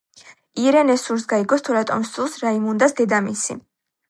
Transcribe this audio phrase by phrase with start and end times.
[0.65, 3.63] ირენეს სურს გაიგოს თუ რატომ სძულს რაიმუნდას დედამისი.